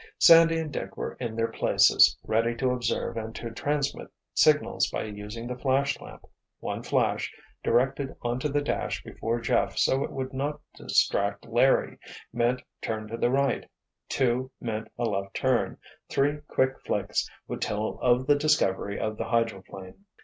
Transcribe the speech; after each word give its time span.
Sandy 0.17 0.57
and 0.57 0.73
Dick 0.73 0.97
were 0.97 1.13
in 1.19 1.35
their 1.35 1.49
places, 1.51 2.17
ready 2.25 2.55
to 2.55 2.71
observe 2.71 3.17
and 3.17 3.35
to 3.35 3.51
transmit 3.51 4.07
signals 4.33 4.87
by 4.89 5.03
using 5.03 5.45
the 5.45 5.53
flashlamp—one 5.55 6.81
flash, 6.81 7.31
directed 7.63 8.15
onto 8.23 8.49
the 8.49 8.63
dash 8.63 9.03
before 9.03 9.39
Jeff 9.39 9.77
so 9.77 10.03
it 10.03 10.09
would 10.11 10.33
not 10.33 10.59
distract 10.75 11.45
Larry, 11.45 11.99
meant 12.33 12.63
turn 12.81 13.07
to 13.09 13.17
the 13.17 13.29
right, 13.29 13.69
two 14.09 14.49
meant 14.59 14.87
a 14.97 15.03
left 15.03 15.35
turn, 15.35 15.77
three 16.09 16.37
quick 16.47 16.79
flicks 16.83 17.29
would 17.47 17.61
tell 17.61 17.99
of 18.01 18.25
the 18.25 18.33
discovery 18.35 18.99
of 18.99 19.17
the 19.17 19.25
hydroplane. 19.25 20.05